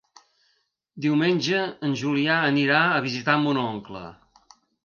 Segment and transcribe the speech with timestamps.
[1.05, 4.07] Diumenge en Julià anirà a visitar mon oncle.